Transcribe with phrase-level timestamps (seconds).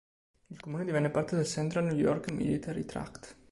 [0.47, 3.35] Il comune divenne parte del Central New York Military Tract.